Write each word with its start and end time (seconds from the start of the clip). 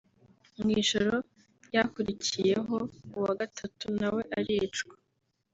mu 0.61 0.69
ijoro 0.81 1.13
ryakurikiyeho 1.65 2.77
uwa 3.17 3.31
gatatu 3.41 3.85
nawe 3.99 4.21
aricwa 4.37 4.95